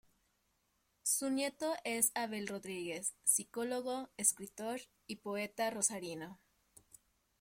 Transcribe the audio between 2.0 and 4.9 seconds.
Abel Rodríguez, psicólogo, escritor